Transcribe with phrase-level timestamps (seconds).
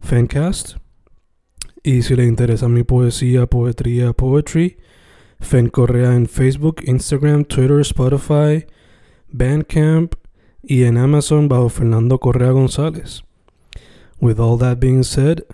[0.00, 0.76] Fancast.
[1.82, 4.78] Y si le interesa mi poesía, poetría, poetry,
[5.40, 8.66] Fen Correa en Facebook, Instagram, Twitter, Spotify,
[9.30, 10.14] Bandcamp
[10.62, 13.22] y en Amazon bajo Fernando Correa González.
[14.20, 15.44] With all that being said,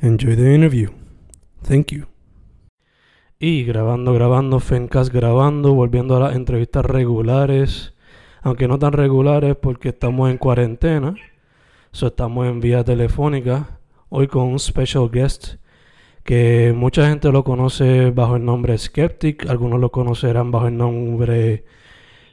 [0.00, 0.90] enjoy the interview.
[1.62, 2.06] Thank you.
[3.38, 7.94] Y grabando, grabando, Fencast grabando, volviendo a las entrevistas regulares,
[8.42, 11.14] aunque no tan regulares porque estamos en cuarentena.
[11.92, 15.56] So estamos en vía telefónica hoy con un special guest
[16.22, 21.64] que mucha gente lo conoce bajo el nombre Skeptic, algunos lo conocerán bajo el nombre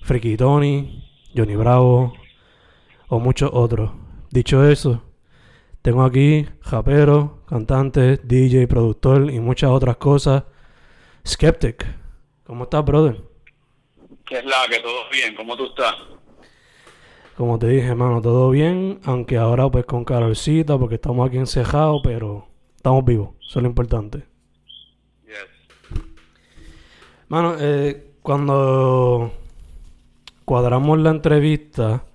[0.03, 1.03] Freaky Tony,
[1.35, 2.13] Johnny Bravo
[3.07, 3.91] o muchos otros.
[4.29, 5.01] Dicho eso,
[5.81, 10.43] tengo aquí rapero, cantante, DJ, productor y muchas otras cosas.
[11.25, 11.83] Skeptic,
[12.43, 13.23] ¿cómo estás, brother?
[14.23, 15.33] ¿Qué es la que todo bien?
[15.35, 15.95] ¿Cómo tú estás?
[17.37, 22.01] Como te dije, hermano, todo bien, aunque ahora pues con calorcita porque estamos aquí encejados,
[22.03, 24.23] pero estamos vivos, eso es lo importante.
[25.23, 26.01] Yes.
[27.29, 29.31] Mano, eh, cuando
[30.45, 32.05] cuadramos la entrevista,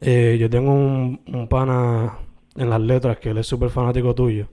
[0.00, 2.18] eh, yo tengo un, un pana
[2.56, 4.48] en las letras que él es súper fanático tuyo.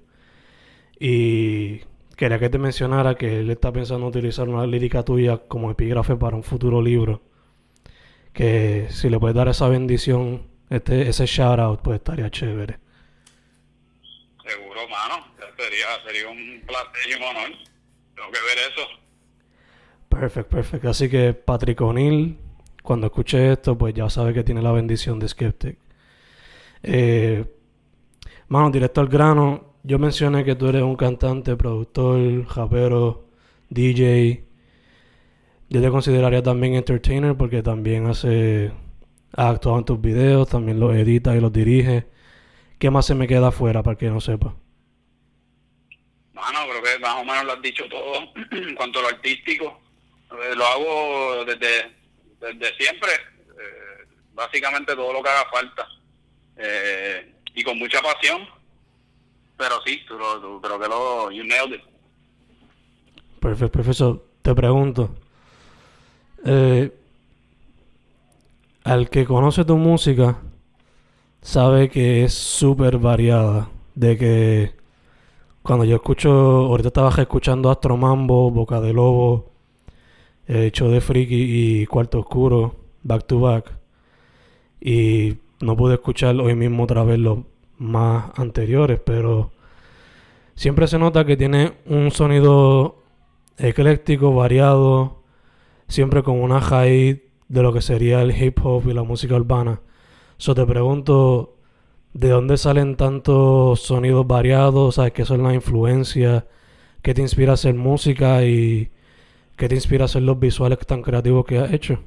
[0.99, 1.79] Y
[2.15, 6.35] quería que te mencionara que él está pensando utilizar una lírica tuya como epígrafe para
[6.35, 7.21] un futuro libro.
[8.35, 12.78] Que si le puedes dar esa bendición, este, ese shout out, pues estaría chévere.
[14.46, 15.25] Seguro, mano.
[15.57, 17.51] Sería, sería un placer y un honor.
[18.13, 19.06] Tengo que ver eso.
[20.09, 20.90] Perfecto, perfecto.
[20.90, 22.38] Así que Patrick O'Neill,
[22.84, 25.78] cuando escuche esto, pues ya sabe que tiene la bendición de Skeptic.
[26.84, 27.45] Eh,
[28.50, 33.28] mano, directo al grano, yo mencioné que tú eres un cantante, productor, rapero,
[33.69, 34.44] DJ.
[35.69, 38.71] Yo te consideraría también entertainer porque también hace,
[39.35, 42.07] ha actuado en tus videos, también los edita y los dirige.
[42.79, 44.55] ¿Qué más se me queda afuera para que no sepa?
[46.33, 48.13] Mano, creo que más o menos lo has dicho todo
[48.51, 49.79] en cuanto a lo artístico.
[50.31, 51.91] Eh, lo hago desde,
[52.41, 53.09] desde siempre.
[53.11, 55.87] eh, básicamente todo lo que haga falta.
[56.57, 58.41] Eh, y con mucha pasión.
[59.57, 61.31] Pero sí, tú, tú- creo que lo...
[61.31, 61.83] You nailed it.
[63.39, 64.25] Perfecto, profesor.
[64.41, 65.15] Te pregunto.
[66.45, 66.91] Eh,
[68.83, 70.38] al que conoce tu música,
[71.41, 73.69] sabe que es súper variada.
[73.95, 74.72] De que
[75.63, 79.51] cuando yo escucho, ahorita estaba escuchando Astro Mambo, Boca de Lobo,
[80.47, 83.72] eh, Show de Friki y Cuarto Oscuro, back to back.
[84.79, 87.39] Y no pude escuchar hoy mismo otra vez los
[87.79, 89.51] más anteriores, pero
[90.53, 92.97] siempre se nota que tiene un sonido
[93.57, 95.23] ecléctico, variado,
[95.88, 99.81] siempre con una high de lo que sería el hip hop y la música urbana.
[100.38, 101.57] So te pregunto,
[102.13, 104.95] ¿de dónde salen tantos sonidos variados?
[104.95, 106.44] ¿Sabes qué son las influencias?
[107.01, 108.91] ¿Qué te inspira a hacer música y
[109.57, 112.03] qué te inspira a hacer los visuales tan creativos que has hecho?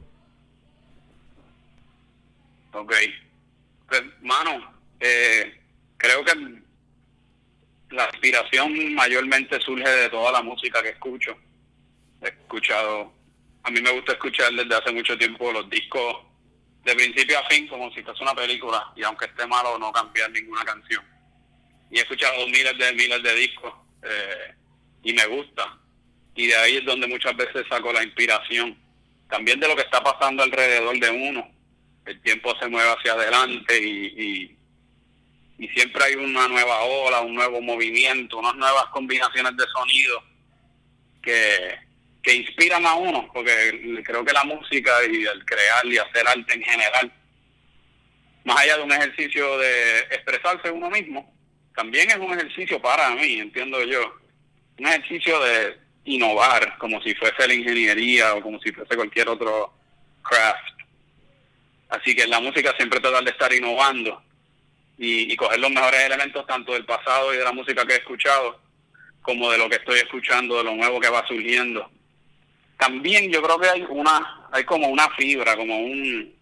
[2.72, 2.92] Ok.
[3.88, 4.50] Pues, mano,
[5.00, 5.54] eh,
[5.96, 6.32] creo que
[7.90, 11.36] la inspiración mayormente surge de toda la música que escucho.
[12.20, 13.12] He escuchado,
[13.68, 16.24] a mí me gusta escuchar desde hace mucho tiempo los discos
[16.84, 20.30] de principio a fin, como si fuese una película, y aunque esté malo, no cambiar
[20.30, 21.04] ninguna canción.
[21.90, 24.54] Y he escuchado miles de miles de discos, eh,
[25.02, 25.78] y me gusta.
[26.34, 28.78] Y de ahí es donde muchas veces saco la inspiración.
[29.28, 31.50] También de lo que está pasando alrededor de uno
[32.06, 34.58] el tiempo se mueve hacia adelante y, y,
[35.58, 40.22] y siempre hay una nueva ola, un nuevo movimiento, unas nuevas combinaciones de sonido
[41.20, 41.87] que,
[42.22, 46.54] que inspiran a uno, porque creo que la música y el crear y hacer arte
[46.54, 47.12] en general,
[48.44, 51.32] más allá de un ejercicio de expresarse uno mismo,
[51.74, 54.14] también es un ejercicio para mí, entiendo yo,
[54.78, 59.72] un ejercicio de innovar, como si fuese la ingeniería o como si fuese cualquier otro
[60.22, 60.78] craft.
[61.90, 64.22] Así que la música siempre trata de estar innovando
[64.98, 67.98] y, y coger los mejores elementos tanto del pasado y de la música que he
[67.98, 68.60] escuchado,
[69.22, 71.90] como de lo que estoy escuchando, de lo nuevo que va surgiendo.
[72.78, 76.34] También yo creo que hay una, hay como una fibra, como un,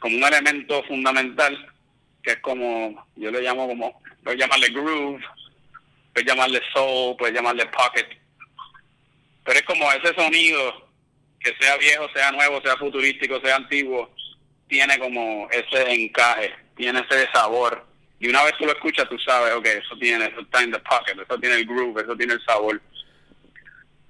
[0.00, 1.68] como un elemento fundamental
[2.22, 5.22] que es como, yo le llamo como, puedes llamarle groove,
[6.14, 8.06] puedes llamarle soul, puedes llamarle pocket,
[9.44, 10.88] pero es como ese sonido,
[11.40, 14.14] que sea viejo, sea nuevo, sea futurístico, sea antiguo,
[14.68, 17.84] tiene como ese encaje, tiene ese sabor.
[18.20, 20.78] Y una vez tú lo escuchas, tú sabes, ok, eso tiene, eso está en the
[20.78, 22.80] pocket, eso tiene el groove, eso tiene el sabor.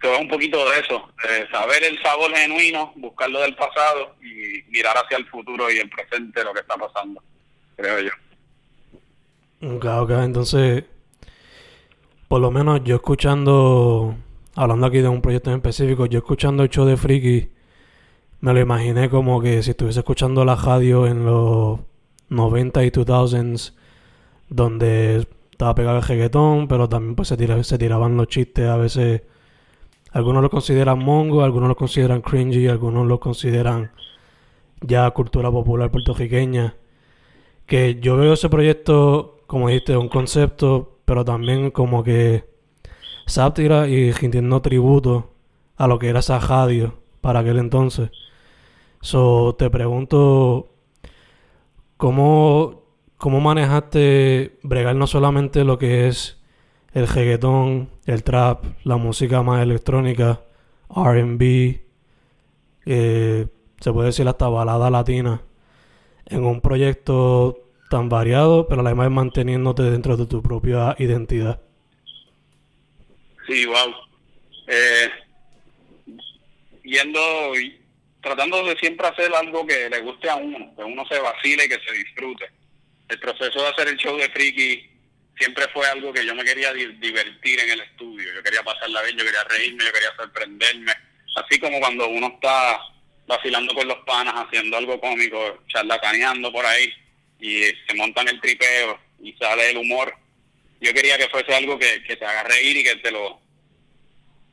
[0.02, 4.62] Todo es un poquito de eso, de saber el sabor genuino, buscarlo del pasado y
[4.70, 7.22] mirar hacia el futuro y el presente, lo que está pasando
[7.76, 8.10] creo yo.
[9.76, 10.84] Ok, entonces,
[12.28, 14.16] por lo menos yo escuchando,
[14.54, 17.50] hablando aquí de un proyecto en específico, yo escuchando el show de Friki,
[18.40, 21.80] me lo imaginé como que si estuviese escuchando la radio en los
[22.28, 23.74] 90 y 2000s,
[24.48, 29.22] donde estaba pegado el reggaetón, pero también pues se, se tiraban los chistes a veces.
[30.12, 33.92] Algunos lo consideran mongo, algunos lo consideran cringy, algunos lo consideran
[34.80, 36.76] ya cultura popular puertorriqueña
[37.66, 42.44] que yo veo ese proyecto, como dijiste, un concepto, pero también como que
[43.26, 45.32] sátira y rindiendo tributo
[45.76, 46.40] a lo que era esa
[47.20, 48.10] para aquel entonces.
[49.00, 50.68] So, te pregunto,
[51.96, 52.82] ¿cómo,
[53.16, 56.41] ¿cómo manejaste bregar no solamente lo que es
[56.94, 60.42] el reggaetón, el trap, la música más electrónica,
[60.88, 61.80] RB,
[62.84, 63.46] eh,
[63.80, 65.42] se puede decir hasta balada latina,
[66.26, 67.58] en un proyecto
[67.90, 71.60] tan variado, pero además manteniéndote dentro de tu propia identidad.
[73.46, 73.94] Sí, wow.
[74.68, 75.10] Eh,
[76.84, 77.20] yendo,
[78.20, 81.68] tratando de siempre hacer algo que le guste a uno, que uno se vacile y
[81.68, 82.46] que se disfrute.
[83.08, 84.91] El proceso de hacer el show de Friki
[85.36, 88.32] siempre fue algo que yo me quería divertir en el estudio.
[88.34, 90.92] Yo quería pasarla bien, yo quería reírme, yo quería sorprenderme.
[91.36, 92.80] Así como cuando uno está
[93.26, 96.92] vacilando con los panas, haciendo algo cómico, charlataneando por ahí
[97.40, 100.14] y se montan el tripeo y sale el humor.
[100.80, 103.40] Yo quería que fuese algo que, te haga reír y que te lo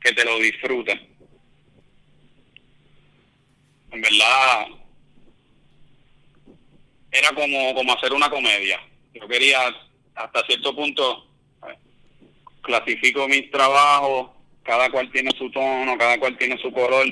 [0.00, 1.08] que te lo disfruten.
[3.92, 4.66] En verdad
[7.10, 8.80] era como, como hacer una comedia.
[9.12, 9.74] Yo quería
[10.24, 11.26] hasta cierto punto
[12.62, 14.30] clasifico mis trabajos,
[14.62, 17.06] cada cual tiene su tono, cada cual tiene su color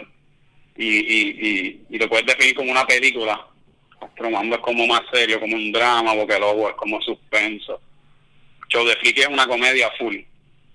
[0.76, 3.44] y, y, lo puedes definir como una película
[4.00, 7.81] Astromando es como más serio, como un drama, porque luego es como suspenso.
[8.69, 10.19] Show de Flick es una comedia full.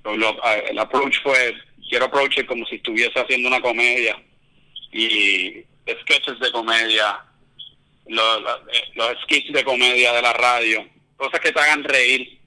[0.04, 1.56] el approach fue,
[1.88, 4.22] quiero approach como si estuviese haciendo una comedia.
[4.92, 5.64] Y
[6.02, 7.24] sketches de comedia,
[8.08, 8.40] los,
[8.74, 10.86] eh, los sketches de comedia de la radio,
[11.24, 12.40] cosas que te hagan reír.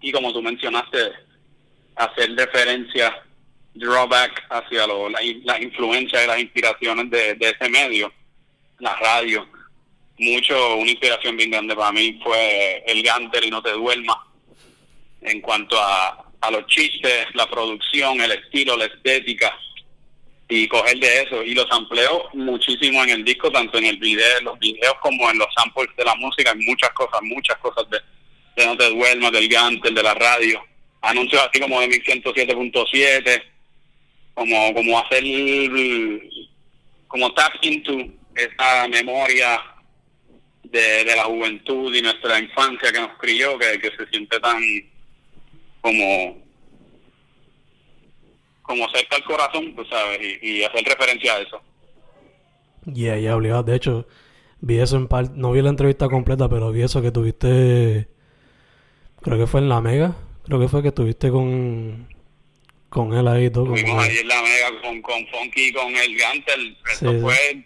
[0.00, 1.12] Y como tú mencionaste,
[1.96, 3.22] hacer referencia,
[3.74, 8.12] drawback hacia lo, la, las influencias y las inspiraciones de, ese medio,
[8.78, 9.48] la radio
[10.18, 14.16] mucho, una inspiración bien grande para mí fue el Ganter y No Te Duermas.
[15.20, 19.54] En cuanto a, a los chistes, la producción, el estilo, la estética
[20.48, 21.42] y coger de eso.
[21.42, 25.38] Y los ampleo muchísimo en el disco, tanto en el video, los videos como en
[25.38, 26.52] los samples de la música.
[26.52, 27.98] Hay muchas cosas, muchas cosas de,
[28.56, 30.62] de No Te Duermas, del Ganter, de la radio.
[31.02, 33.42] Anuncios así como de 1107.7,
[34.34, 35.22] como, como hacer,
[37.08, 39.60] como tap into esa memoria
[40.64, 44.60] de, la juventud y nuestra infancia que nos crió, que, se siente tan
[45.80, 46.45] como
[48.66, 51.62] como cerca al corazón, tú sabes, y, hacer referencia a eso.
[52.92, 53.62] Yeah, ya, obligado.
[53.62, 54.06] De hecho,
[54.60, 58.08] vi eso en parte, no vi la entrevista completa, pero vi eso que tuviste,
[59.22, 62.08] creo que fue en La Mega, creo que fue que tuviste con
[62.88, 63.74] con él ahí todo.
[63.74, 67.64] Estuvimos ahí en La Mega con, con Funky con el Gantel, eso fue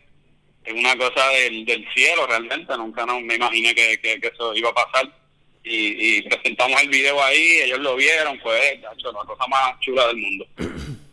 [0.74, 4.74] una cosa del, del cielo realmente, nunca no, me imaginé que, que, eso iba a
[4.74, 5.19] pasar.
[5.62, 10.16] Y, y, presentamos el video ahí, ellos lo vieron, fue la cosa más chula del
[10.16, 10.46] mundo.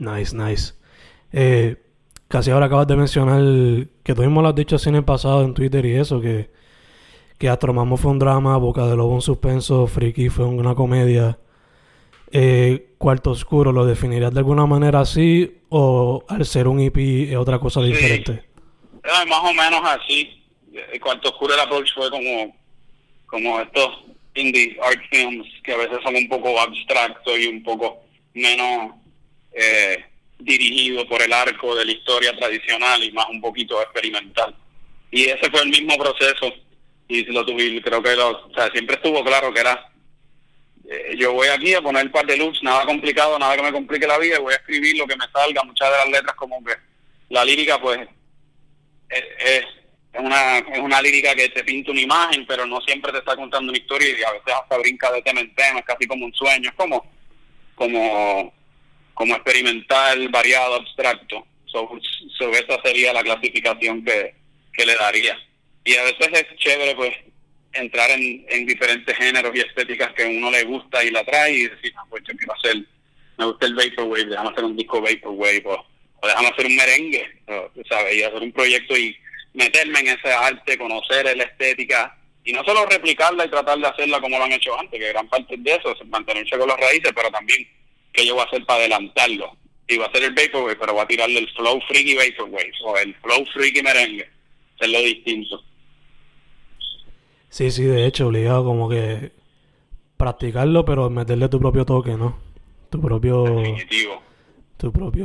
[0.00, 0.72] Nice, nice.
[1.30, 1.76] Eh,
[2.26, 5.94] casi ahora acabas de mencionar que tuvimos las dichas en el pasado en Twitter y
[5.94, 6.48] eso, que,
[7.36, 11.38] que Astromamo fue un drama, Boca de Lobo un suspenso, Friki fue una comedia.
[12.32, 16.96] Eh, Cuarto Oscuro, ¿lo definirías de alguna manera así o al ser un EP
[17.30, 18.44] es otra cosa diferente?
[19.28, 20.44] más o menos así.
[20.92, 22.54] El Cuarto Oscuro el approach fue como,
[23.30, 28.02] como estos indie art films que a veces son un poco abstractos y un poco
[28.34, 28.94] menos
[29.52, 30.04] eh,
[30.38, 34.54] dirigidos por el arco de la historia tradicional y más un poquito experimental.
[35.10, 36.52] Y ese fue el mismo proceso
[37.08, 39.90] y lo tuve, creo que lo, o sea, siempre estuvo claro que era
[40.88, 43.72] eh, yo voy aquí a poner el par de loops, nada complicado, nada que me
[43.72, 46.62] complique la vida, voy a escribir lo que me salga, muchas de las letras como
[46.64, 46.74] que
[47.28, 48.00] la lírica pues
[49.08, 49.64] es, es,
[50.18, 53.70] una, es una lírica que te pinta una imagen, pero no siempre te está contando
[53.70, 56.34] una historia y a veces hasta brinca de tema en tema, es casi como un
[56.34, 57.04] sueño, es como,
[57.74, 58.52] como,
[59.14, 61.46] como experimental, variado, abstracto.
[61.66, 61.88] So,
[62.52, 64.34] esa sería la clasificación que,
[64.72, 65.38] que le daría.
[65.84, 67.12] Y a veces es chévere pues
[67.72, 71.52] entrar en, en diferentes géneros y estéticas que a uno le gusta y la trae
[71.52, 72.84] y decir, ah, pues quiero hacer,
[73.38, 75.86] me gusta el Vaporwave, déjame hacer un disco Vaporwave o,
[76.20, 77.42] o déjame hacer un merengue,
[77.88, 78.16] ¿sabes?
[78.16, 79.16] Y hacer un proyecto y
[79.52, 84.20] meterme en ese arte, conocer la estética y no solo replicarla y tratar de hacerla
[84.20, 87.12] como lo han hecho antes, que gran parte de eso es mantenerse con las raíces,
[87.14, 87.66] pero también
[88.12, 89.56] que yo voy a hacer para adelantarlo.
[89.86, 92.96] Y va a hacer el Vaporwave, pero voy a tirarle el Flow Freaky Vaporwave o
[92.96, 94.30] el Flow Freaky Merengue,
[94.76, 95.62] hacerlo distinto.
[97.48, 99.32] Sí, sí, de hecho, obligado como que
[100.16, 102.38] practicarlo, pero meterle tu propio toque, ¿no?
[102.88, 103.44] Tu propio...
[103.44, 104.22] Definitivo.
[104.76, 105.24] Tu propio,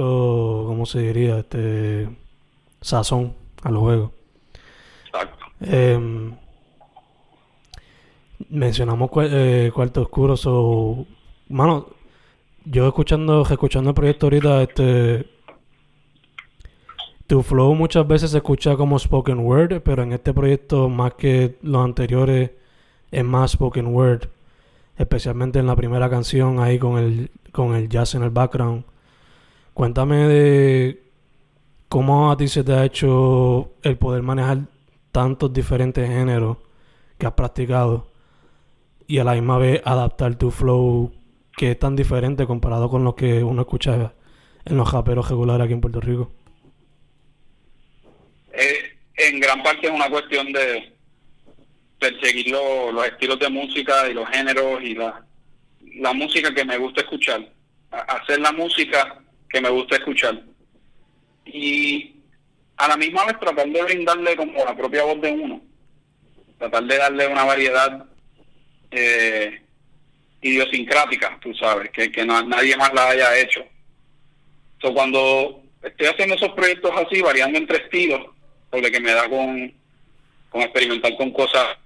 [0.67, 1.39] ¿cómo se diría?
[1.39, 2.10] Este...
[2.82, 4.13] Sazón al juego.
[5.07, 5.45] Exacto.
[5.62, 6.31] Eh,
[8.50, 11.05] mencionamos eh, Cuarto Oscuro, so...
[11.50, 11.88] Mano,
[12.63, 15.36] yo escuchando, escuchando el proyecto ahorita, este
[17.27, 21.57] tu flow muchas veces se escucha como spoken word, pero en este proyecto, más que
[21.63, 22.51] los anteriores,
[23.12, 24.27] es más spoken word.
[24.98, 28.86] Especialmente en la primera canción, ahí con el, con el jazz en el background.
[29.74, 31.04] Cuéntame de
[31.96, 34.58] cómo a ti se te ha hecho el poder manejar
[35.14, 36.58] tantos diferentes géneros
[37.18, 38.12] que has practicado
[39.08, 41.14] y a la misma vez adaptar tu flow
[41.56, 44.14] que es tan diferente comparado con lo que uno escucha
[44.66, 46.34] en los japeros regulares aquí en Puerto Rico
[49.16, 50.92] en gran parte es una cuestión de
[51.98, 57.50] perseguir los estilos de música y los géneros y la música que me gusta escuchar.
[57.90, 60.44] Hacer la música que me gusta escuchar.
[61.46, 62.16] Y
[62.78, 65.62] a la misma vez tratar de brindarle como la propia voz de uno.
[66.58, 68.06] Tratar de darle una variedad
[68.92, 69.62] eh,
[70.42, 73.64] idiosincrática, tú sabes, que, que nadie más la haya hecho.
[74.82, 78.28] So, cuando estoy haciendo esos proyectos así, variando entre estilos,
[78.70, 79.74] porque que me da con,
[80.50, 81.78] con experimentar con cosas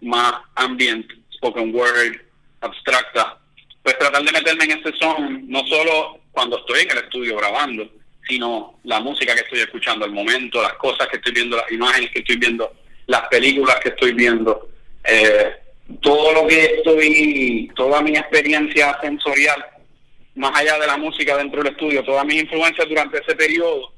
[0.00, 2.20] más ambient, spoken word,
[2.60, 3.38] abstracta.
[3.82, 7.88] Pues tratar de meterme en ese son, no solo cuando estoy en el estudio grabando,
[8.32, 12.10] sino la música que estoy escuchando al momento, las cosas que estoy viendo, las imágenes
[12.10, 12.72] que estoy viendo,
[13.06, 14.70] las películas que estoy viendo,
[15.04, 15.52] eh,
[16.00, 19.62] todo lo que estoy, toda mi experiencia sensorial,
[20.34, 23.92] más allá de la música dentro del estudio, todas mis influencias durante ese periodo,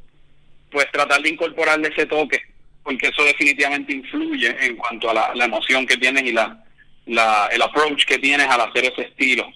[0.72, 2.40] pues tratar de incorporarle ese toque,
[2.82, 6.60] porque eso definitivamente influye en cuanto a la, emoción que tienes y la,
[7.06, 9.46] la, el approach que tienes al hacer ese estilo.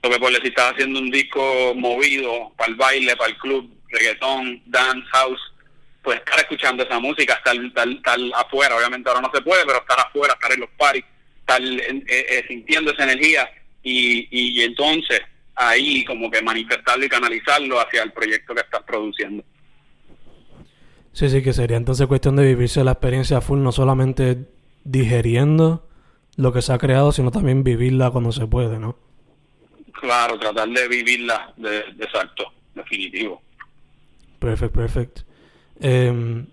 [0.00, 4.62] Porque pues si estás haciendo un disco movido para el baile, para el club, reggaetón,
[4.66, 5.40] dance, house,
[6.02, 10.00] pues estar escuchando esa música, estar, estar, afuera, obviamente ahora no se puede, pero estar
[10.00, 11.04] afuera, estar en los parties,
[11.40, 13.50] estar eh, eh, sintiendo esa energía
[13.82, 15.20] y, y entonces
[15.54, 19.44] ahí como que manifestarlo y canalizarlo hacia el proyecto que estás produciendo.
[21.12, 24.48] Sí, sí, que sería entonces cuestión de vivirse la experiencia full, no solamente
[24.84, 25.86] digeriendo
[26.36, 28.96] lo que se ha creado, sino también vivirla cuando se puede, ¿no?
[30.00, 33.42] Claro, tratar de vivirla, de, exacto, definitivo.
[34.40, 35.22] Perfecto, perfecto.
[35.78, 36.46] Em,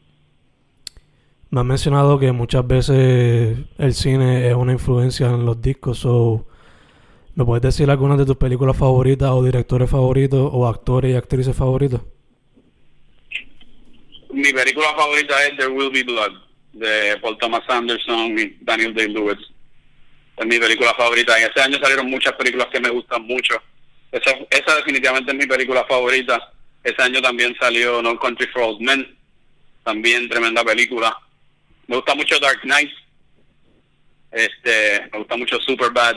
[1.50, 6.46] me has mencionado que muchas veces el cine es una influencia en los discos, o
[7.34, 11.56] ¿me puedes decir algunas de tus películas favoritas o directores favoritos o actores y actrices
[11.56, 12.02] favoritos?
[14.38, 16.32] mi película favorita es There Will Be Blood,
[16.74, 19.40] de Paul Thomas Anderson y Daniel Day-Lewis.
[20.38, 21.38] Es mi película favorita.
[21.40, 23.56] En ese año salieron muchas películas que me gustan mucho.
[24.12, 26.54] Esa definitivamente es mi película favorita.
[26.88, 29.18] Ese año también salió No Country for Old Men.
[29.84, 31.18] También tremenda película.
[31.88, 32.92] Me gusta mucho Dark Knight.
[34.32, 36.16] Este, me gusta mucho Superbad.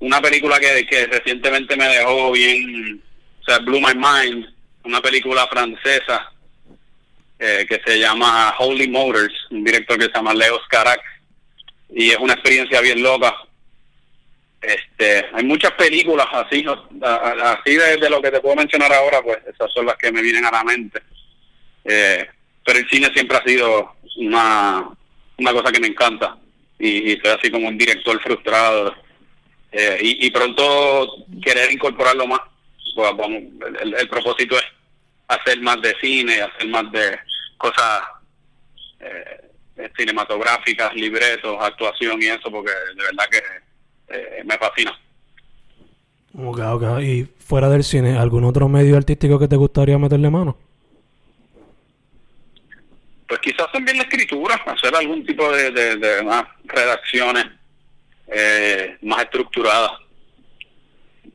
[0.00, 3.02] Una película que, que recientemente me dejó bien,
[3.40, 4.52] o sea, blew my mind
[4.84, 6.32] una película francesa
[7.38, 11.02] eh, que se llama Holy Motors, un director que se llama Leo Carax,
[11.94, 13.34] y es una experiencia bien loca.
[14.62, 16.64] Este, hay muchas películas así,
[17.02, 20.44] así de, lo que te puedo mencionar ahora, pues esas son las que me vienen
[20.44, 21.02] a la mente.
[21.84, 22.24] Eh,
[22.64, 24.88] pero el cine siempre ha sido una,
[25.36, 26.36] cosa que me encanta
[26.78, 28.94] y, soy así como un director frustrado
[29.72, 32.40] eh, y, pronto querer incorporarlo más.
[32.94, 33.10] Pues,
[33.80, 34.64] el, propósito es
[35.26, 37.18] hacer más de cine, hacer más de
[37.56, 38.02] cosas
[39.00, 43.61] eh, cinematográficas, libretos, actuación y eso, porque de verdad que
[44.12, 44.98] eh, me fascina.
[46.34, 47.00] Ok, ok.
[47.00, 50.56] Y fuera del cine, ¿algún otro medio artístico que te gustaría meterle mano?
[53.26, 57.46] Pues quizás también la escritura, hacer algún tipo de, más redacciones
[58.26, 59.92] eh, más estructuradas.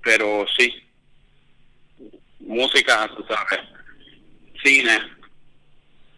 [0.04, 0.74] Pero sí,
[2.40, 3.60] música, tú sabes,
[4.64, 5.00] cine,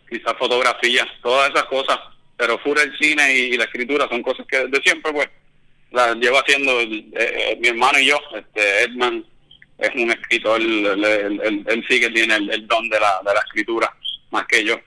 [0.10, 1.98] quizás fotografía, todas esas cosas.
[2.38, 5.30] Pero fuera el cine y, la escritura son cosas que de siempre, pues,
[5.92, 8.18] las llevo haciendo eh, mi hermano y yo.
[8.36, 9.26] Este Edman
[9.78, 13.96] es un escritor, él, sí que tiene el, don de la, de la escritura,
[14.32, 14.80] más que yo.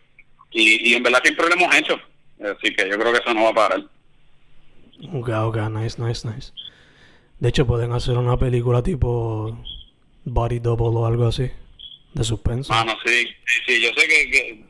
[0.50, 1.99] Y, y en verdad siempre lo hemos hecho.
[2.40, 3.85] Así que yo creo que eso no va a parar.
[5.12, 6.52] Ok, ok, nice, nice, nice.
[7.38, 9.59] De hecho, pueden hacer una película tipo
[10.25, 11.50] Body Double o algo así,
[12.14, 12.73] de suspenso.
[12.73, 14.64] Ah, no, sí, sí, sí, yo sé que, que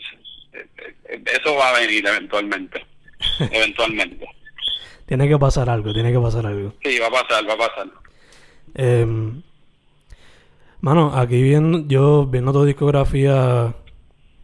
[1.35, 2.87] eso va a venir eventualmente.
[3.51, 4.27] eventualmente.
[5.07, 6.73] Tiene que pasar algo, tiene que pasar algo.
[6.83, 7.87] Sí, va a pasar, va a pasar.
[8.75, 9.07] Eh,
[10.81, 13.75] mano, aquí viendo, yo viendo tu discografía,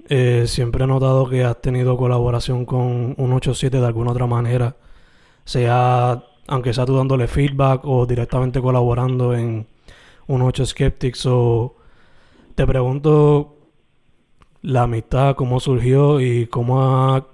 [0.08, 4.76] eh, siempre he notado que has tenido colaboración con 187 de alguna otra manera.
[5.44, 9.66] Sea, aunque sea tú dándole feedback o directamente colaborando en
[10.26, 11.74] 18 Skeptics o...
[12.54, 13.56] Te pregunto
[14.62, 17.26] la amistad, cómo surgió y cómo ha,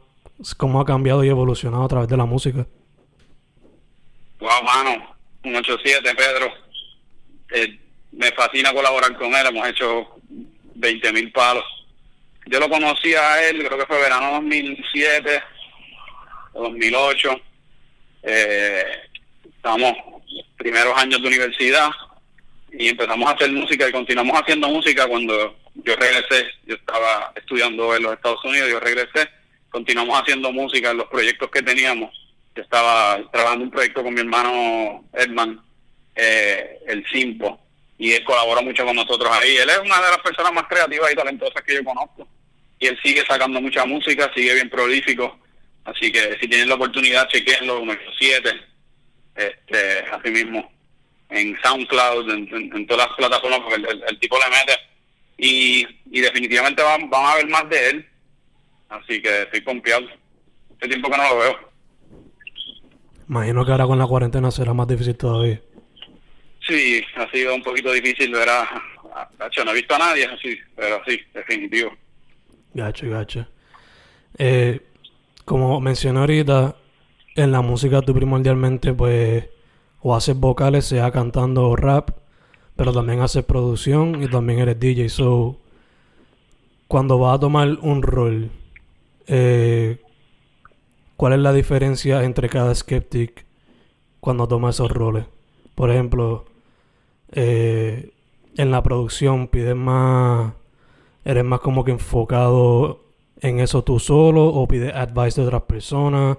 [0.59, 2.67] cómo ha cambiado y evolucionado a través de la música.
[4.45, 6.53] Wow, mano, un 87, Pedro.
[7.51, 7.79] Eh,
[8.13, 10.21] me fascina colaborar con él, hemos hecho
[10.75, 11.65] 20 mil palos.
[12.45, 15.43] Yo lo conocí a él, creo que fue verano 2007,
[16.53, 17.41] 2008.
[18.25, 18.85] Eh,
[19.49, 19.95] estamos
[20.59, 21.89] primeros años de universidad
[22.71, 26.49] y empezamos a hacer música y continuamos haciendo música cuando yo regresé.
[26.67, 29.27] Yo estaba estudiando en los Estados Unidos, yo regresé.
[29.71, 32.11] Continuamos haciendo música en los proyectos que teníamos
[32.55, 35.61] yo estaba trabajando un proyecto con mi hermano Edman,
[36.15, 37.61] eh, el Simpo,
[37.99, 39.57] y él colabora mucho con nosotros ahí.
[39.57, 42.29] Él es una de las personas más creativas y talentosas que yo conozco.
[42.79, 45.39] Y él sigue sacando mucha música, sigue bien prolífico.
[45.85, 47.83] Así que si tienen la oportunidad, chequenlo,
[48.19, 48.51] 7,
[49.35, 50.73] este, así mismo,
[51.31, 54.79] en SoundCloud, en, todas las plataformas, porque el, tipo le mete.
[55.37, 58.09] Y, y definitivamente van, van a ver más de él.
[58.89, 60.07] Así que estoy confiado.
[60.77, 61.74] Hace tiempo que no lo veo.
[63.29, 65.61] Imagino que ahora con la cuarentena será más difícil todavía.
[66.67, 68.83] Sí, ha sido un poquito difícil ver a...
[69.65, 71.93] no he visto a nadie así, pero sí, definitivo.
[72.73, 73.47] Gacho, gacho.
[74.39, 74.81] Eh,
[75.45, 76.77] como mencioné ahorita,
[77.37, 79.47] en la música tú primordialmente pues
[80.01, 82.11] o haces vocales, sea cantando o rap,
[82.77, 85.09] pero también haces producción y también eres DJ.
[85.09, 85.59] So,
[86.89, 88.51] cuando vas a tomar un rol,
[89.27, 89.99] eh,
[91.17, 93.47] ¿Cuál es la diferencia entre cada skeptic
[94.21, 95.27] cuando toma esos roles?
[95.75, 96.45] Por ejemplo,
[97.33, 98.13] eh,
[98.57, 100.55] en la producción pides más,
[101.25, 103.01] eres más como que enfocado
[103.41, 106.39] en eso tú solo o pides advice de otras personas.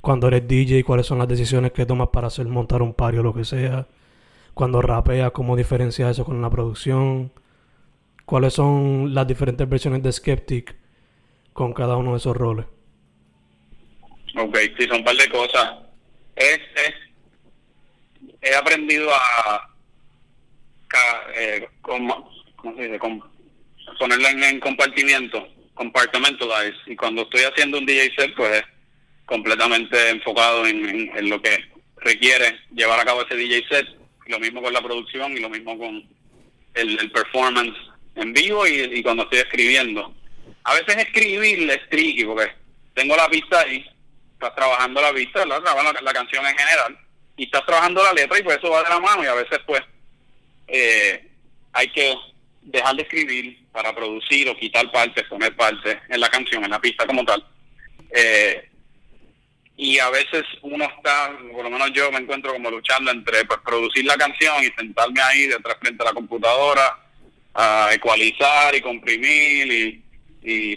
[0.00, 3.22] Cuando eres DJ, ¿cuáles son las decisiones que tomas para hacer montar un pario o
[3.24, 3.86] lo que sea?
[4.54, 7.32] Cuando rapeas, ¿cómo diferencias eso con la producción?
[8.26, 10.76] ¿Cuáles son las diferentes versiones de Skeptic
[11.52, 12.66] con cada uno de esos roles?
[14.36, 15.72] Ok, sí, son un par de cosas.
[16.36, 16.60] Es,
[18.42, 19.68] he aprendido a,
[21.36, 22.30] eh, ¿cómo
[22.76, 22.98] se dice?
[23.98, 26.78] ponerla en, compartimiento, compartmentalize.
[26.86, 28.64] Y cuando estoy haciendo un DJ set, pues es
[29.26, 31.58] completamente enfocado en, en, lo que
[31.98, 33.86] requiere llevar a cabo ese DJ set.
[34.26, 36.08] Lo mismo con la producción y lo mismo con
[36.74, 37.76] el, performance
[38.14, 40.14] en vivo y, y, cuando estoy escribiendo.
[40.64, 42.52] A veces escribir es tricky porque
[42.94, 43.84] tengo la pista ahí
[44.40, 46.98] estás trabajando la vista, la, la, canción en general,
[47.36, 49.58] y estás trabajando la letra y pues eso va de la mano y a veces
[49.66, 49.82] pues
[50.66, 51.28] eh,
[51.72, 52.14] hay que
[52.62, 56.80] dejar de escribir para producir o quitar partes, poner partes en la canción, en la
[56.80, 57.44] pista como tal.
[58.10, 58.66] Eh,
[59.76, 63.60] y a veces uno está, por lo menos yo me encuentro como luchando entre pues,
[63.60, 66.98] producir la canción y sentarme ahí detrás frente a la computadora
[67.54, 70.04] a ecualizar y comprimir y,
[70.42, 70.76] y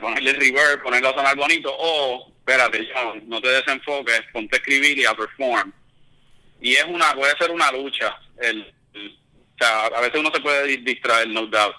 [0.00, 2.88] ponerle reverb, ponerlo a sonar bonito o espérate,
[3.26, 5.72] no te desenfoques, ponte a escribir y a perform.
[6.60, 8.18] Y es una, puede ser una lucha.
[8.40, 11.76] El, o sea, a veces uno se puede distraer, no doubt.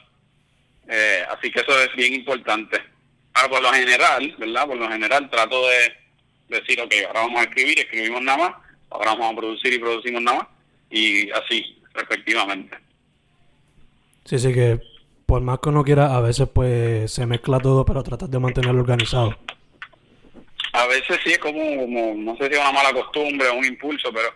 [0.87, 2.81] Eh, así que eso es bien importante.
[3.33, 4.67] Ahora, por lo general, ¿verdad?
[4.67, 5.93] Por lo general trato de
[6.49, 8.51] decir, ok, ahora vamos a escribir, escribimos nada más,
[8.89, 10.47] ahora vamos a producir y producimos nada más,
[10.89, 12.77] y así, respectivamente.
[14.25, 14.79] Sí, sí, que
[15.25, 18.81] por más que uno quiera, a veces pues se mezcla todo, pero tratas de mantenerlo
[18.81, 19.35] organizado.
[20.73, 21.59] A veces sí es como,
[22.15, 24.29] no sé si es una mala costumbre o un impulso, pero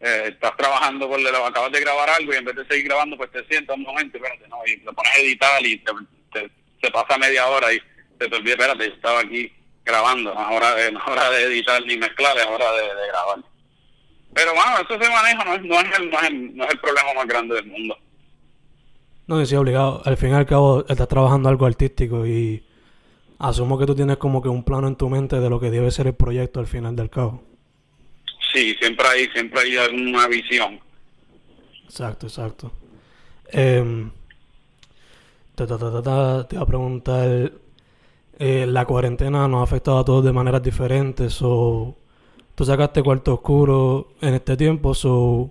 [0.00, 3.16] eh, estás trabajando por lo acabas de grabar algo y en vez de seguir grabando,
[3.16, 6.50] pues te sientas un momento, espérate, no, y te pones a editar y te,
[6.80, 7.80] se pasa media hora y
[8.16, 9.52] te olvida, espérate, estaba aquí
[9.84, 13.38] grabando, ahora de, hora de editar ni mezclar, es hora de, grabar.
[14.34, 16.70] Pero bueno, eso se maneja, no es, no, es el, no, es el, no es
[16.70, 17.98] el problema más grande del mundo.
[19.26, 20.02] No, sí, obligado.
[20.04, 22.64] Al fin y al cabo, estás trabajando algo artístico y
[23.38, 25.90] asumo que tú tienes como que un plano en tu mente de lo que debe
[25.90, 27.42] ser el proyecto al final del cabo.
[28.52, 30.80] Sí, siempre hay, siempre hay alguna visión.
[31.84, 32.72] Exacto, exacto.
[33.52, 34.08] Eh,
[35.54, 37.52] te, te, iba a preguntar,
[38.38, 41.96] eh, la cuarentena nos ha afectado a todos de maneras diferentes, o
[42.54, 45.50] tú sacaste cuarto oscuro en este tiempo, so,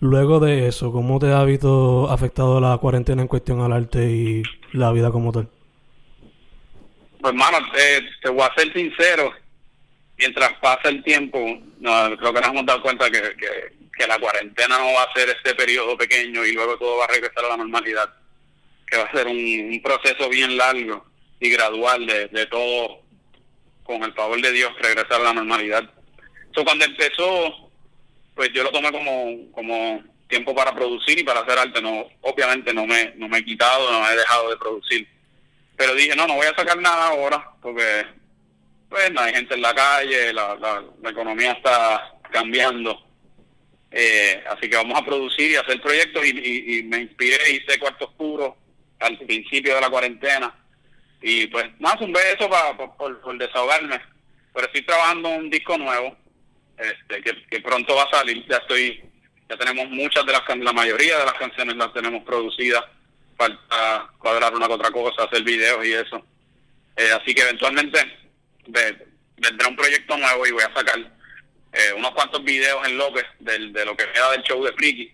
[0.00, 4.92] luego de eso, ¿cómo te ha afectado la cuarentena en cuestión al arte y la
[4.92, 5.48] vida como tal?
[7.22, 7.58] Pues hermano,
[8.20, 9.32] te voy a ser sincero,
[10.18, 11.38] mientras pasa el tiempo,
[11.78, 15.28] no, creo que nos hemos dado cuenta que, que, la cuarentena no va a ser
[15.28, 18.12] este periodo pequeño y luego todo va a regresar a la normalidad,
[18.88, 21.06] que va a ser un, proceso bien largo
[21.38, 23.02] y gradual de, de, todo,
[23.84, 25.88] con el favor de Dios, regresar a la normalidad.
[26.50, 27.70] Eso cuando empezó,
[28.34, 31.80] pues yo lo tomé como, como tiempo para producir y para hacer arte.
[31.80, 35.06] No, obviamente no me, no me he quitado, no he dejado de producir.
[35.82, 38.06] Pero dije, no, no voy a sacar nada ahora, porque
[38.88, 43.04] pues no hay gente en la calle, la, la, economía está cambiando.
[43.90, 48.56] Eh, así que vamos a producir y hacer proyectos y, me inspiré, hice Cuarto Oscuro
[49.00, 50.54] al principio de la cuarentena
[51.20, 54.00] y pues más un beso para por, desahogarme.
[54.54, 56.16] Pero estoy trabajando un disco nuevo
[56.78, 58.46] este que, pronto va a salir.
[58.48, 59.02] Ya estoy,
[59.50, 62.84] ya tenemos muchas de las la mayoría de las canciones las tenemos producidas.
[63.42, 66.24] Falta cuadrar una que otra cosa, hacer videos y eso.
[66.96, 67.98] Eh, así que eventualmente
[69.36, 73.72] vendrá un proyecto nuevo y voy a sacar eh, unos cuantos videos en López del,
[73.72, 75.12] de lo que queda del show de Friki.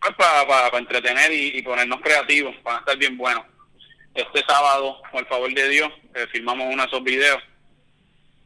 [0.00, 3.44] Pues para, para, entretener y, ponernos creativos, van a estar bien buenos.
[4.14, 7.42] Este sábado, con el favor de Dios, eh, filmamos uno de esos videos.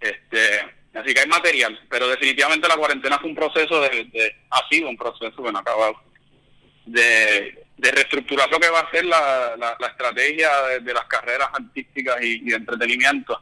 [0.01, 4.89] Este, así que hay material, pero definitivamente la cuarentena fue un proceso de, ha sido
[4.89, 6.03] un proceso, bueno, acabado,
[6.85, 12.21] de, de reestructurar lo que va a ser la, la, estrategia de, las carreras artísticas
[12.21, 13.41] y de entretenimiento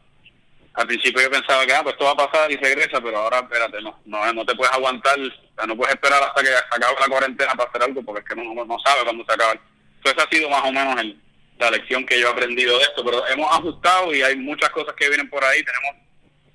[0.77, 3.38] al principio yo pensaba que ah, pues esto va a pasar y regresa, pero ahora
[3.38, 5.18] espérate, no, no, no te puedes aguantar,
[5.66, 8.55] no puedes esperar hasta que acabe la cuarentena para hacer algo, porque es que no,
[8.62, 9.55] no, sabe cuándo se acaba.
[9.96, 11.18] Entonces ha sido más o menos el,
[11.59, 14.94] la lección que yo he aprendido de esto, pero hemos ajustado y hay muchas cosas
[14.94, 15.64] que vienen por ahí.
[15.64, 15.96] Tenemos,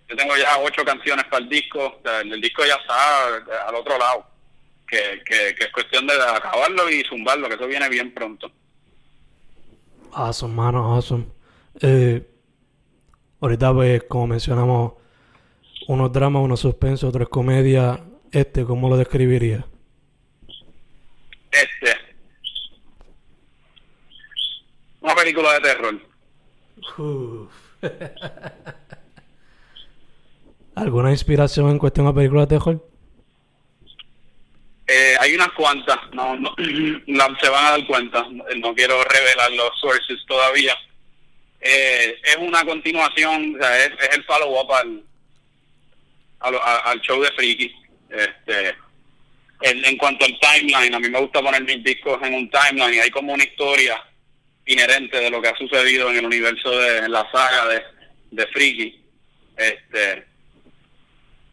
[0.08, 4.28] yo tengo ya ocho canciones para el disco, el, disco ya está al otro lado,
[4.92, 8.52] que, que, que es cuestión de acabarlo y zumbarlo, que eso viene bien pronto.
[10.12, 11.26] Awesome, mano, awesome.
[11.82, 12.28] Eh,
[13.42, 14.94] Ahorita, pues, como mencionamos,
[15.88, 18.06] unos dramas, unos suspensos, otros comedia.
[18.32, 19.66] Este, ¿cómo lo describiría?
[21.50, 21.98] Este.
[25.02, 26.00] Una película de terror.
[30.76, 32.88] ¿Alguna inspiración en cuestión de película de terror?
[34.92, 36.54] Eh, hay unas cuantas, no, no
[37.42, 38.28] se van a dar cuenta.
[38.58, 40.76] No quiero revelar los sources todavía
[41.62, 45.04] eh, es una continuación, es, el follow-up al,
[46.40, 47.72] al, show de Friki.
[48.10, 48.76] Este,
[49.62, 53.12] en, cuanto al timeline, a mí me gusta poner mis discos en un timeline hay
[53.12, 54.04] como una historia
[54.66, 57.84] inherente de lo que ha sucedido en el universo de la saga de,
[58.32, 59.00] de Friki.
[59.56, 60.26] Este,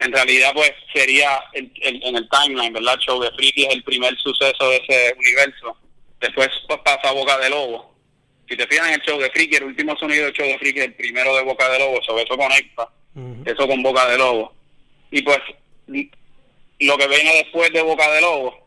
[0.00, 2.94] en realidad, pues sería en el timeline, ¿verdad?
[2.94, 5.76] El show de Friki es el primer suceso de ese universo.
[6.20, 7.98] Después pues, pasa Boca de Lobo
[8.48, 10.78] si te fijas en el show de Friki, el último sonido del show de Friki
[10.80, 12.88] es el primero de Boca de Lobo, sobre eso conecta,
[13.44, 14.54] eso con Boca de Lobo.
[15.11, 15.38] Y pues
[15.87, 18.66] lo que viene después de Boca de Lobo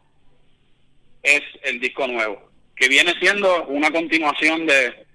[1.23, 5.05] es el disco nuevo, que viene siendo una continuación de,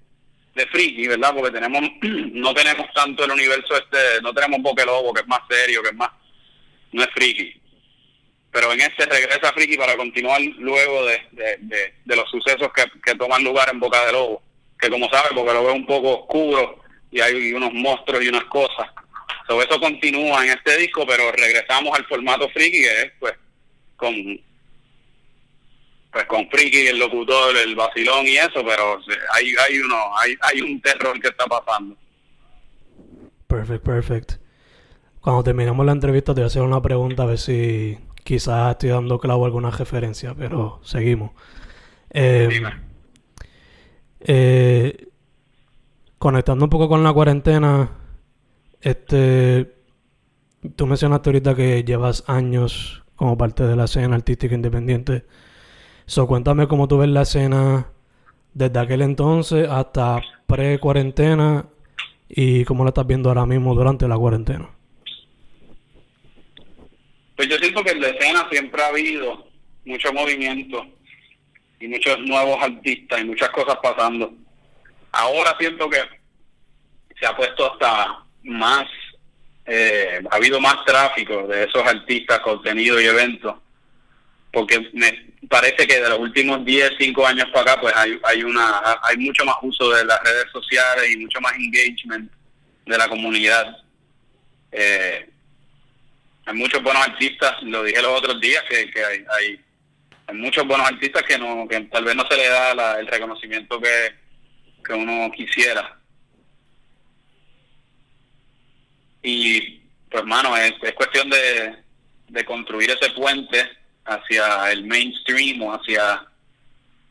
[0.57, 1.33] de Friki, ¿verdad?
[1.33, 5.27] Porque tenemos no tenemos tanto el universo este, no tenemos Boca de Lobo, que es
[5.27, 6.11] más serio, que es más,
[6.91, 7.61] no es Friki.
[8.51, 13.15] Pero en este regresa Friki para continuar luego de, de, de, los sucesos que, que
[13.15, 14.41] toman lugar en Boca de Lobo
[14.79, 16.79] que como sabes, porque lo veo un poco oscuro
[17.11, 18.87] y hay unos monstruos y unas cosas.
[19.47, 23.33] Sobre eso continúa en este disco, pero regresamos al formato friki, que es pues
[23.95, 24.13] con
[26.17, 28.99] pues con friki, el locutor, el vacilón y eso, pero
[29.33, 31.95] hay, hay uno, hay, hay un terror que está pasando.
[33.45, 34.31] Perfect, perfect.
[35.21, 38.89] cuando terminemos la entrevista te voy a hacer una pregunta a ver si quizás estoy
[38.89, 41.31] dando clavo a alguna referencia, pero seguimos.
[42.09, 42.73] Eh, Dime.
[44.21, 45.07] eh,
[46.17, 47.91] conectando un poco con la cuarentena,
[48.81, 49.71] este,
[50.75, 55.25] tú mencionaste ahorita que llevas años como parte de la escena artística independiente.
[56.09, 57.91] So, cuéntame cómo tú ves la escena
[58.53, 61.67] desde aquel entonces hasta pre-cuarentena
[62.29, 64.69] y cómo la estás viendo ahora mismo durante la cuarentena.
[67.35, 69.47] Pues yo siento que en la escena siempre ha habido
[69.83, 70.87] mucho movimiento
[71.81, 74.31] y muchos nuevos artistas y muchas cosas pasando.
[75.11, 75.99] Ahora siento que
[77.19, 78.85] se ha puesto hasta más,
[79.65, 83.55] eh, ha habido más tráfico de esos artistas, contenido y eventos,
[84.57, 85.13] porque me
[85.47, 89.15] parece que de los últimos 10, 5 años para acá, pues hay, hay, una, hay
[89.17, 92.31] mucho más uso de las redes sociales y mucho más engagement
[92.87, 93.77] de la comunidad.
[94.71, 95.29] Eh,
[96.43, 101.21] hay muchos buenos artistas, lo dije los otros días, que, hay, hay, muchos buenos artistas
[101.21, 104.15] que no que tal vez no se le da la, el reconocimiento que,
[104.83, 105.99] que uno quisiera.
[109.21, 111.75] Y pues, mano, es, es cuestión de,
[112.29, 113.76] de construir ese puente
[114.07, 116.25] hacia el mainstream o hacia,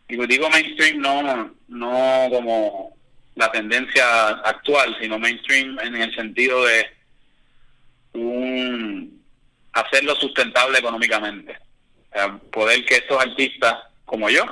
[0.09, 2.97] digo, digo mainstream no, no como
[3.35, 6.87] la tendencia actual, sino mainstream en el sentido de
[8.15, 9.23] un
[9.73, 11.57] hacerlo sustentable económicamente.
[12.51, 14.45] Poder que estos artistas como yo,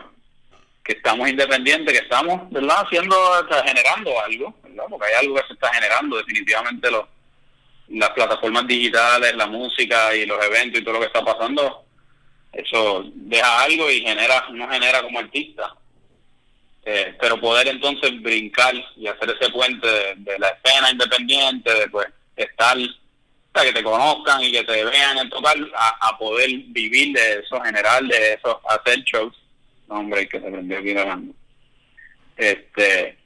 [0.85, 2.85] que estamos independientes, que estamos ¿verdad?
[2.85, 3.17] haciendo,
[3.65, 4.85] generando algo, ¿verdad?
[4.91, 7.07] porque hay algo que se está generando, definitivamente los,
[7.89, 11.84] las plataformas digitales, la música y los eventos y todo lo que está pasando,
[12.55, 15.75] eso deja algo y genera, no genera como artista.
[16.87, 19.87] Eh, pero poder entonces brincar y hacer ese puente
[20.17, 25.31] de, la escena independiente, de pues estar que te conozcan y que te vean en
[25.31, 29.35] total, a, poder vivir de eso, general de eso, hacer shows.
[29.89, 31.33] Hombre, que se prendió aquí grabando.
[32.37, 33.17] Este,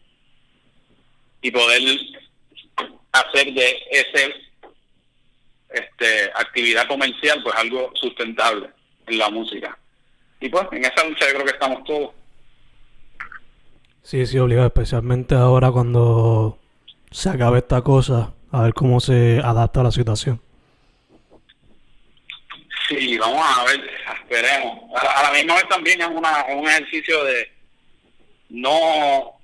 [1.40, 1.82] y poder
[3.12, 4.34] hacer de ese
[5.70, 8.70] este actividad comercial pues algo sustentable
[9.08, 9.78] en la música.
[10.40, 12.10] Y pues en esa lucha yo creo que estamos todos.
[14.02, 16.58] Sí, sí, obligado, especialmente ahora cuando
[17.10, 20.40] se acabe esta cosa, a ver cómo se adapta a la situación.
[22.88, 23.90] Sí, vamos a ver,
[24.20, 24.78] esperemos.
[24.96, 27.50] A, la misma vez también es, una, es un ejercicio de
[28.48, 29.38] no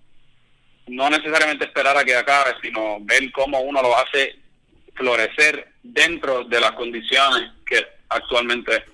[0.87, 4.37] no necesariamente esperar a que acabe, sino ver cómo uno lo hace
[4.95, 8.85] florecer dentro de las condiciones que actualmente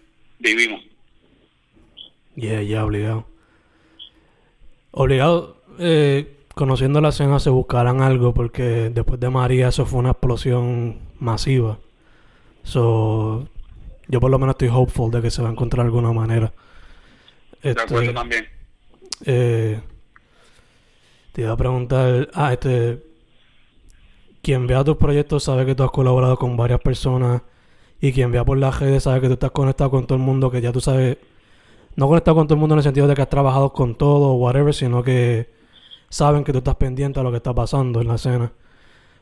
[0.41, 0.81] vivimos.
[2.37, 3.27] Ya, yeah, ya, yeah, obligado.
[4.93, 10.11] Obligado, eh, conociendo la escena se buscarán algo porque después de María eso fue una
[10.11, 11.79] explosión masiva.
[12.63, 13.49] So,
[14.09, 16.53] yo por lo menos estoy hopeful de que se va a encontrar alguna manera.
[17.63, 18.49] Este, de acuerdo también.
[19.25, 19.81] Eh,
[21.33, 23.03] te iba a preguntar, ah, este,
[24.43, 27.43] quien vea tus proyectos sabe que tú has colaborado con varias personas
[28.01, 30.51] y quien vea por las redes sabe que tú estás conectado con todo el mundo,
[30.51, 31.19] que ya tú sabes,
[31.97, 34.31] no conectado con todo el mundo en el sentido de que has trabajado con todo
[34.31, 35.51] o whatever, sino que
[36.09, 38.53] saben que tú estás pendiente a lo que está pasando en la escena.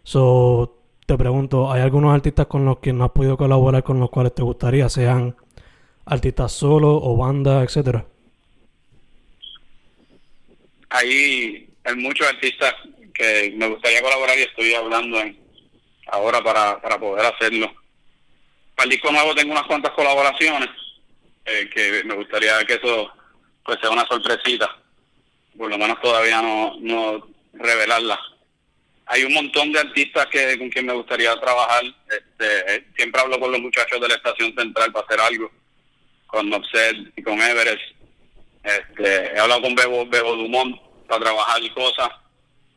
[0.04, 4.10] So, te pregunto, ¿hay algunos artistas con los que no has podido colaborar con los
[4.10, 5.34] cuales te gustaría, sean
[6.06, 8.06] artistas solo o banda, etcétera?
[10.90, 12.74] Hay, muchos artistas
[13.12, 15.18] que me gustaría colaborar y estoy hablando
[16.06, 17.72] ahora para, para poder hacerlo.
[18.78, 20.68] Para el disco nuevo tengo unas cuantas colaboraciones
[21.44, 23.10] eh, que me gustaría que eso
[23.64, 24.70] pues sea una sorpresita.
[25.56, 28.16] Por lo menos todavía no, no revelarla.
[29.06, 31.82] Hay un montón de artistas que con quien me gustaría trabajar.
[32.08, 35.50] Este, siempre hablo con los muchachos de la estación central para hacer algo.
[36.28, 37.82] Con Offset y con Everest.
[38.62, 42.10] Este, he hablado con Bebo, Bebo Dumont para trabajar cosas.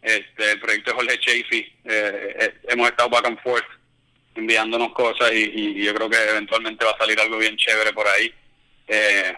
[0.02, 3.81] Este, el proyecto de Jorge Chafee, eh, eh, hemos estado back and forth
[4.36, 8.34] enviándonos cosas y, yo creo que eventualmente va a salir algo bien chévere por ahí.
[8.88, 9.38] Eh,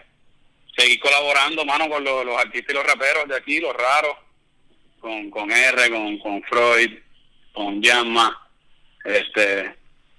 [0.76, 4.16] seguir colaborando, mano, con los, artistas y los raperos de aquí, los raros,
[5.00, 6.98] con, con R, con, con Freud,
[7.52, 8.48] con Yamma.
[9.04, 9.74] Este,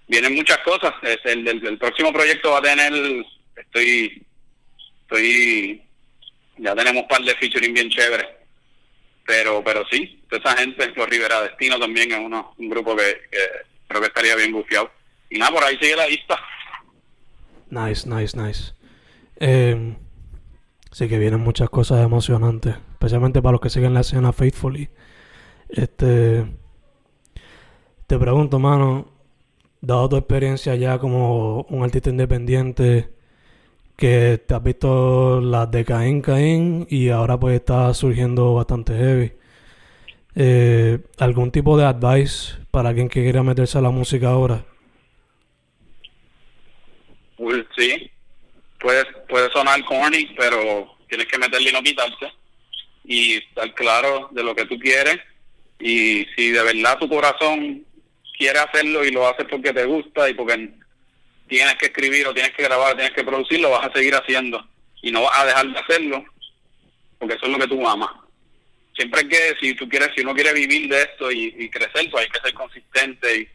[0.07, 0.93] vienen muchas cosas.
[1.01, 2.93] Este, el, el, próximo proyecto va a tener,
[3.55, 4.23] estoy,
[5.01, 5.81] estoy,
[6.57, 8.27] ya tenemos un par de featuring bien chéveres
[9.25, 13.21] pero pero sí, toda esa gente, los Rivera Destino también es uno, un grupo que,
[13.31, 13.39] que
[13.87, 14.89] creo que estaría bien bufiado.
[15.29, 16.39] Y nada, por ahí sigue la lista.
[17.69, 18.73] Nice, nice, nice.
[19.37, 19.95] Eh,
[20.91, 24.89] sí que vienen muchas cosas emocionantes, especialmente para los que siguen la escena faithfully.
[25.69, 26.45] Este,
[28.07, 29.11] te pregunto, mano,
[29.81, 33.09] dado tu experiencia ya como un artista independiente,
[33.95, 39.33] que te has visto las de Caín Caín y ahora pues está surgiendo bastante heavy.
[40.35, 44.65] Eh, ¿Algún tipo de advice para alguien que quiera meterse a la música ahora?
[47.37, 48.11] Pues sí,
[48.79, 52.33] puede, puede sonar corny, pero tienes que meterle y no quitarte.
[53.05, 55.19] Y estar claro de lo que tú quieres.
[55.79, 57.85] Y si de verdad tu corazón
[58.37, 60.71] quiere hacerlo y lo haces porque te gusta y porque
[61.47, 64.65] tienes que escribir o tienes que grabar, tienes que producir, lo vas a seguir haciendo.
[65.01, 66.25] Y no vas a dejar de hacerlo
[67.19, 68.24] porque eso es lo que tú amas.
[68.95, 72.29] Siempre que, si tú quieres, si uno quiere vivir de esto y, crecer, pues hay
[72.31, 73.47] que ser consistente y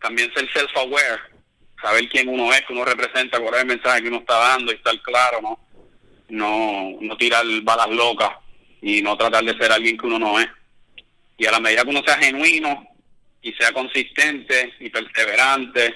[0.00, 1.20] también ser self-aware,
[1.80, 4.70] saber quién uno es, que uno representa, cuál es el mensaje que uno está dando
[4.70, 5.58] y estar claro, ¿no?
[6.28, 8.30] No, no tirar balas locas
[8.80, 10.48] y no tratar de ser alguien que uno no es.
[11.36, 12.86] Y a la medida que uno sea genuino
[13.42, 15.94] y sea consistente y perseverante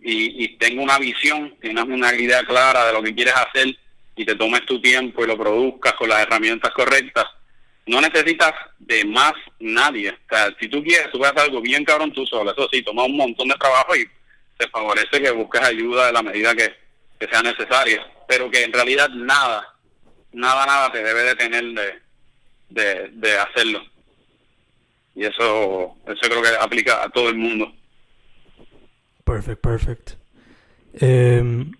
[0.00, 3.78] y, y tenga una visión, tengas una idea clara de lo que quieres hacer
[4.16, 7.24] y te tomes tu tiempo y lo produzcas con las herramientas correctas,
[7.88, 10.10] no necesitas de más nadie.
[10.10, 12.52] O sea, si tú quieres, tú puedes hacer algo bien cabrón tú solo.
[12.52, 14.08] Eso sí, toma un montón de trabajo y
[14.56, 16.72] te favorece que busques ayuda de la medida que,
[17.18, 18.06] sea necesaria.
[18.28, 19.74] Pero que en realidad nada,
[20.32, 21.98] nada, nada te debe detener de,
[22.68, 23.82] de, de hacerlo.
[25.14, 27.72] Y eso, eso creo que aplica a todo el mundo.
[29.24, 30.10] Perfect, perfect.
[30.94, 31.72] Em,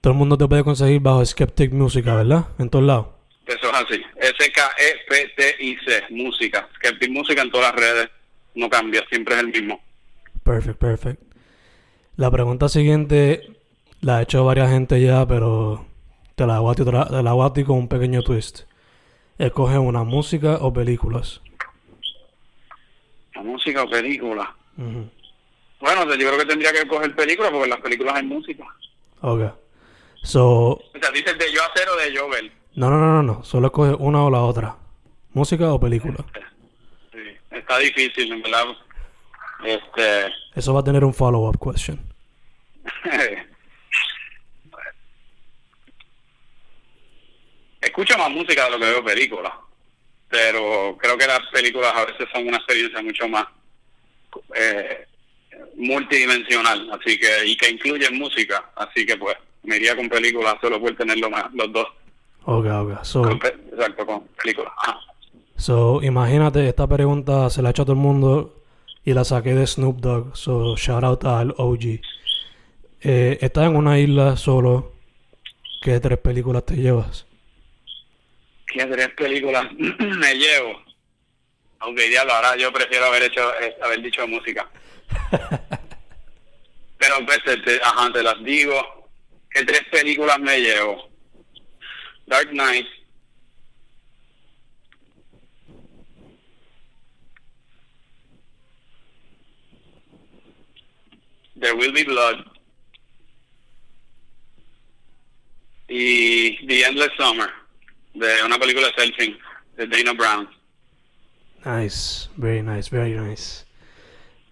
[0.00, 2.48] todo el mundo te puede conseguir bajo Skeptic Música, ¿verdad?
[2.58, 3.13] En todos lados.
[3.46, 4.02] Eso es así.
[4.16, 6.68] S-K-E-P-T-I-C, música.
[6.76, 8.10] Skeptic Música en todas las redes.
[8.54, 9.82] No cambia, siempre es el mismo.
[10.42, 11.22] Perfect, perfect.
[12.16, 13.42] La pregunta siguiente
[14.00, 15.86] la ha hecho varias gente ya, pero
[16.36, 18.60] te la hago a ti, te la hago a ti con un pequeño twist.
[19.36, 21.40] Escoge una música o películas.
[23.34, 24.54] ¿La música o película?
[24.76, 28.64] Bueno, yo creo que tendría que escoger películas porque en las películas hay música.
[29.20, 29.52] Ok.
[30.22, 32.50] So, o sea, dices de yo hacer o de yo ver.
[32.74, 34.76] No, no, no, no, Solo escoge una o la otra.
[35.32, 36.16] ¿Música o película?
[37.12, 37.18] Sí,
[37.50, 38.64] está difícil, en verdad.
[39.64, 40.32] Este...
[40.54, 42.00] Eso va a tener un follow-up question.
[47.80, 49.52] Escucho más música de lo que veo películas.
[50.28, 53.46] Pero creo que las películas a veces son una experiencia mucho más
[54.56, 55.06] eh,
[55.76, 56.90] multidimensional.
[56.92, 58.70] Así que, y que incluye música.
[58.74, 61.86] Así que pues, me iría con películas solo por tenerlo más, los dos.
[62.46, 63.04] Ok, ok.
[63.04, 64.72] So, exacto, con película.
[65.56, 68.62] So, imagínate, esta pregunta se la he hecho a todo el mundo
[69.04, 70.36] y la saqué de Snoop Dogg.
[70.36, 72.00] So, shout out al OG.
[73.02, 74.92] Eh, estás en una isla solo.
[75.82, 77.26] ¿Qué tres películas te llevas?
[78.66, 80.82] ¿Qué tres películas me llevo?
[81.80, 84.68] Aunque diablo, ahora yo prefiero haber hecho eh, haber dicho música.
[86.98, 89.10] Pero pues, te, ajá, te las digo.
[89.50, 91.13] ¿Qué tres películas me llevo?
[92.26, 92.86] Dark Knight.
[101.56, 102.44] There Will Be Blood.
[105.88, 107.50] Y The Endless Summer,
[108.14, 109.36] de una película surfing,
[109.76, 110.48] de Dana Brown.
[111.64, 113.64] Nice, very nice, very nice.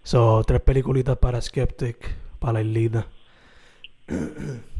[0.03, 3.07] So, tres peliculitas para Skeptic, para la Ilida.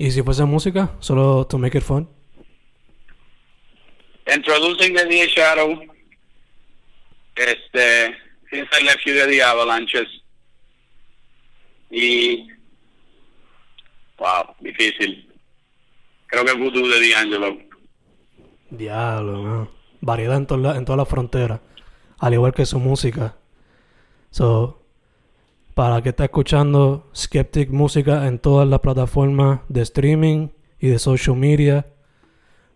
[0.00, 0.96] ¿Y si fuese música?
[1.00, 2.08] Solo to make it fun.
[4.34, 5.78] Introducing the Dear Shadow.
[7.36, 8.16] Este.
[8.50, 10.08] Since I left you de the Avalanches.
[11.90, 12.48] Y.
[14.18, 15.30] Wow, difícil.
[16.28, 17.58] Creo que Voodoo de D'Angelo.
[18.70, 19.70] Diablo, ¿no?
[20.00, 21.60] Variedad en, toda la, en toda la frontera.
[22.18, 23.36] Al igual que su música.
[24.30, 24.79] So,
[25.80, 31.36] para que está escuchando Skeptic Música en todas las plataformas de streaming y de social
[31.36, 31.86] media.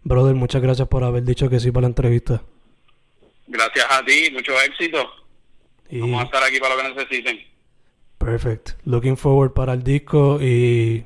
[0.05, 2.43] Brother, muchas gracias por haber dicho que sí para la entrevista.
[3.47, 5.07] Gracias a ti, mucho éxito.
[5.91, 7.41] Vamos a estar aquí para lo que necesiten.
[8.17, 8.71] Perfect.
[8.87, 11.05] Looking forward para el disco y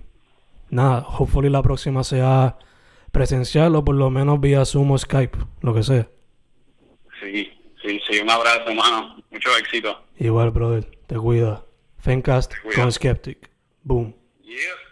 [0.70, 2.59] nada, hopefully la próxima sea
[3.11, 6.09] presencial o por lo menos vía Zoom o Skype, lo que sea.
[7.20, 7.51] Sí,
[7.83, 9.16] sí, sí, un abrazo, hermano.
[9.33, 10.01] Mucho éxito.
[10.16, 10.85] Igual, brother.
[11.09, 11.64] Te cuida.
[11.99, 13.51] Fencast con Skeptic.
[13.85, 14.15] Boom.
[14.43, 14.88] Yeah.